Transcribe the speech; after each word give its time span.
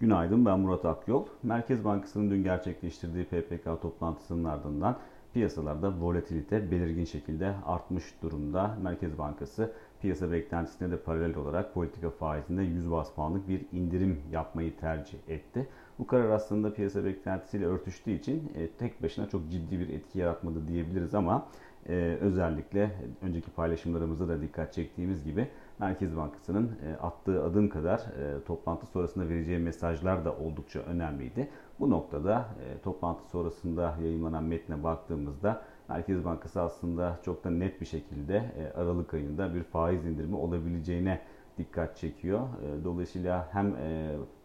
Günaydın 0.00 0.46
ben 0.46 0.60
Murat 0.60 0.84
Akyol. 0.84 1.26
Merkez 1.42 1.84
Bankası'nın 1.84 2.30
dün 2.30 2.42
gerçekleştirdiği 2.42 3.24
PPK 3.24 3.64
toplantısının 3.82 4.44
ardından 4.44 4.96
piyasalarda 5.34 6.00
volatilite 6.00 6.70
belirgin 6.70 7.04
şekilde 7.04 7.54
artmış 7.66 8.04
durumda. 8.22 8.78
Merkez 8.82 9.18
Bankası 9.18 9.72
piyasa 10.02 10.32
beklentisine 10.32 10.90
de 10.90 10.96
paralel 10.96 11.36
olarak 11.36 11.74
politika 11.74 12.10
faizinde 12.10 12.62
100 12.62 12.90
bas 12.90 13.12
puanlık 13.12 13.48
bir 13.48 13.66
indirim 13.72 14.20
yapmayı 14.32 14.76
tercih 14.76 15.18
etti. 15.28 15.68
Bu 15.98 16.06
karar 16.06 16.30
aslında 16.30 16.74
piyasa 16.74 17.04
beklentisiyle 17.04 17.66
örtüştüğü 17.66 18.10
için 18.10 18.52
e, 18.54 18.68
tek 18.68 19.02
başına 19.02 19.28
çok 19.28 19.50
ciddi 19.50 19.80
bir 19.80 19.88
etki 19.88 20.18
yaratmadı 20.18 20.68
diyebiliriz 20.68 21.14
ama 21.14 21.46
e, 21.88 22.18
özellikle 22.20 22.90
önceki 23.22 23.50
paylaşımlarımızda 23.50 24.28
da 24.28 24.42
dikkat 24.42 24.72
çektiğimiz 24.72 25.24
gibi 25.24 25.48
Merkez 25.78 26.16
Bankası'nın 26.16 26.70
e, 26.86 26.96
attığı 26.96 27.44
adım 27.44 27.68
kadar 27.68 27.98
e, 27.98 28.44
toplantı 28.44 28.86
sonrasında 28.86 29.28
vereceği 29.28 29.58
mesajlar 29.58 30.24
da 30.24 30.36
oldukça 30.36 30.80
önemliydi. 30.80 31.48
Bu 31.80 31.90
noktada 31.90 32.48
e, 32.64 32.78
toplantı 32.78 33.28
sonrasında 33.28 33.94
yayınlanan 34.02 34.44
metne 34.44 34.84
baktığımızda 34.84 35.62
Merkez 35.88 36.24
Bankası 36.24 36.62
aslında 36.62 37.18
çok 37.24 37.44
da 37.44 37.50
net 37.50 37.80
bir 37.80 37.86
şekilde 37.86 38.72
Aralık 38.76 39.14
ayında 39.14 39.54
bir 39.54 39.62
faiz 39.62 40.06
indirimi 40.06 40.36
olabileceğine 40.36 41.20
dikkat 41.58 41.96
çekiyor. 41.96 42.40
Dolayısıyla 42.84 43.48
hem 43.52 43.76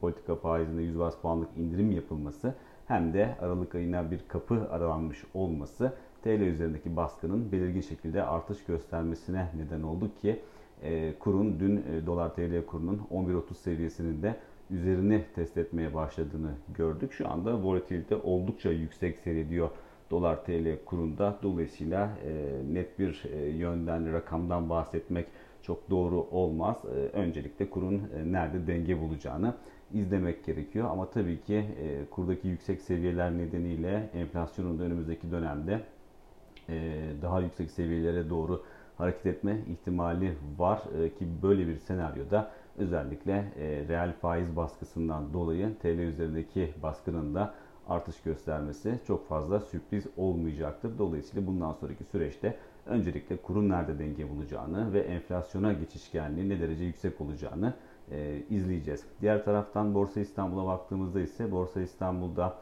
politika 0.00 0.36
faizinde 0.36 0.82
100 0.82 0.98
bas 0.98 1.16
puanlık 1.20 1.56
indirim 1.56 1.90
yapılması 1.90 2.54
hem 2.86 3.14
de 3.14 3.36
Aralık 3.40 3.74
ayına 3.74 4.10
bir 4.10 4.20
kapı 4.28 4.68
aralanmış 4.70 5.24
olması 5.34 5.92
TL 6.26 6.40
üzerindeki 6.40 6.96
baskının 6.96 7.52
belirgin 7.52 7.80
şekilde 7.80 8.22
artış 8.22 8.64
göstermesine 8.64 9.48
neden 9.56 9.82
oldu 9.82 10.10
ki 10.22 10.40
e, 10.82 11.14
kurun 11.18 11.60
dün 11.60 11.76
e, 11.76 12.06
dolar 12.06 12.34
TL 12.34 12.66
kurunun 12.66 13.00
11.30 13.12 13.54
seviyesinin 13.54 14.22
de 14.22 14.36
üzerini 14.70 15.24
test 15.34 15.58
etmeye 15.58 15.94
başladığını 15.94 16.50
gördük. 16.74 17.12
Şu 17.12 17.28
anda 17.28 17.62
volatilite 17.62 18.16
oldukça 18.16 18.70
yüksek 18.70 19.18
seyrediyor 19.18 19.70
dolar 20.10 20.44
TL 20.44 20.84
kurunda. 20.84 21.38
Dolayısıyla 21.42 22.10
e, 22.24 22.62
net 22.74 22.98
bir 22.98 23.24
e, 23.32 23.48
yönden, 23.48 24.12
rakamdan 24.12 24.70
bahsetmek 24.70 25.26
çok 25.62 25.90
doğru 25.90 26.20
olmaz. 26.20 26.76
E, 26.84 26.98
öncelikle 26.98 27.70
kurun 27.70 28.02
e, 28.16 28.32
nerede 28.32 28.66
denge 28.66 29.00
bulacağını 29.00 29.54
izlemek 29.94 30.44
gerekiyor. 30.44 30.88
Ama 30.90 31.10
tabii 31.10 31.40
ki 31.40 31.54
e, 31.54 32.04
kurdaki 32.10 32.48
yüksek 32.48 32.80
seviyeler 32.80 33.38
nedeniyle 33.38 34.10
enflasyonun 34.14 34.78
da 34.78 34.82
önümüzdeki 34.82 35.30
dönemde 35.30 35.80
daha 37.22 37.40
yüksek 37.40 37.70
seviyelere 37.70 38.30
doğru 38.30 38.62
hareket 38.98 39.26
etme 39.26 39.58
ihtimali 39.68 40.36
var 40.58 40.82
e, 40.98 41.14
ki 41.14 41.28
böyle 41.42 41.66
bir 41.66 41.78
senaryoda 41.78 42.50
özellikle 42.78 43.32
e, 43.32 43.88
reel 43.88 44.12
faiz 44.12 44.56
baskısından 44.56 45.32
dolayı 45.32 45.74
TL 45.82 45.86
üzerindeki 45.86 46.74
baskının 46.82 47.34
da 47.34 47.54
artış 47.88 48.22
göstermesi 48.22 49.00
çok 49.06 49.28
fazla 49.28 49.60
sürpriz 49.60 50.06
olmayacaktır. 50.16 50.98
Dolayısıyla 50.98 51.46
bundan 51.46 51.72
sonraki 51.72 52.04
süreçte 52.04 52.56
öncelikle 52.86 53.36
kurun 53.36 53.68
nerede 53.68 53.98
denge 53.98 54.30
bulacağını 54.30 54.92
ve 54.92 55.00
enflasyona 55.00 55.72
geçişkenliği 55.72 56.48
ne 56.48 56.60
derece 56.60 56.84
yüksek 56.84 57.20
olacağını 57.20 57.74
e, 58.10 58.42
izleyeceğiz. 58.50 59.04
Diğer 59.20 59.44
taraftan 59.44 59.94
Borsa 59.94 60.20
İstanbul'a 60.20 60.66
baktığımızda 60.66 61.20
ise 61.20 61.50
Borsa 61.52 61.80
İstanbul'da 61.80 62.54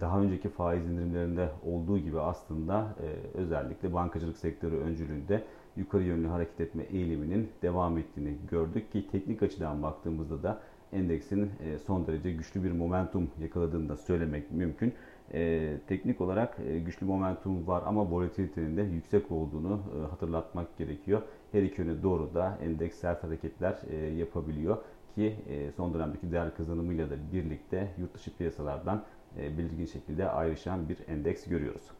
daha 0.00 0.20
önceki 0.20 0.48
faiz 0.48 0.86
indirimlerinde 0.86 1.48
olduğu 1.64 1.98
gibi 1.98 2.20
aslında 2.20 2.96
e, 3.02 3.38
özellikle 3.38 3.94
bankacılık 3.94 4.36
sektörü 4.36 4.76
öncülüğünde 4.76 5.44
yukarı 5.76 6.02
yönlü 6.02 6.28
hareket 6.28 6.60
etme 6.60 6.82
eğiliminin 6.82 7.48
devam 7.62 7.98
ettiğini 7.98 8.36
gördük 8.50 8.92
ki 8.92 9.06
teknik 9.12 9.42
açıdan 9.42 9.82
baktığımızda 9.82 10.42
da 10.42 10.60
endeksin 10.92 11.50
e, 11.64 11.78
son 11.78 12.06
derece 12.06 12.32
güçlü 12.32 12.64
bir 12.64 12.72
momentum 12.72 13.30
yakaladığını 13.40 13.88
da 13.88 13.96
söylemek 13.96 14.52
mümkün. 14.52 14.94
E, 15.32 15.72
teknik 15.88 16.20
olarak 16.20 16.56
güçlü 16.86 17.06
momentum 17.06 17.66
var 17.66 17.82
ama 17.86 18.10
volatilitenin 18.10 18.76
de 18.76 18.82
yüksek 18.82 19.32
olduğunu 19.32 19.80
hatırlatmak 20.10 20.78
gerekiyor. 20.78 21.22
Her 21.52 21.62
iki 21.62 21.80
yöne 21.80 22.02
doğru 22.02 22.34
da 22.34 22.58
endeks 22.62 22.96
sert 22.96 23.24
hareketler 23.24 23.78
yapabiliyor 24.16 24.76
ki 25.16 25.36
son 25.76 25.94
dönemdeki 25.94 26.32
değer 26.32 26.56
kazanımıyla 26.56 27.10
da 27.10 27.14
birlikte 27.32 27.94
yurt 27.98 28.14
dışı 28.14 28.36
piyasalardan 28.36 29.04
e, 29.38 29.58
belirgin 29.58 29.86
şekilde 29.86 30.28
ayrışan 30.28 30.88
bir 30.88 30.98
endeks 31.08 31.44
görüyoruz. 31.44 31.90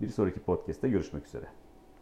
Bir 0.00 0.08
sonraki 0.08 0.40
podcast'te 0.40 0.88
görüşmek 0.88 1.26
üzere. 1.26 1.46